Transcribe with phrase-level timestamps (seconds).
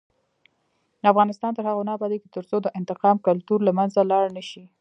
[1.11, 4.63] افغانستان تر هغو نه ابادیږي، ترڅو د انتقام کلتور له منځه لاړ نشي.